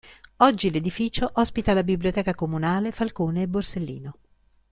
Oggi 0.37 0.71
l’edificio 0.71 1.29
ospita 1.35 1.75
la 1.75 1.83
Biblioteca 1.83 2.33
Comunale 2.33 2.91
"Falcone 2.91 3.43
e 3.43 3.47
Borsellino". 3.47 4.15